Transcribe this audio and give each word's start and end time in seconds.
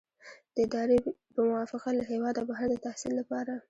د 0.53 0.55
ادارې 0.65 0.97
په 1.33 1.41
موافقه 1.49 1.89
له 1.97 2.03
هیواده 2.11 2.41
بهر 2.49 2.67
د 2.71 2.75
تحصیل 2.85 3.13
لپاره. 3.21 3.53